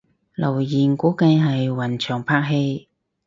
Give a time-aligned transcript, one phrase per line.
[0.33, 2.87] 留言估計係雲翔拍戲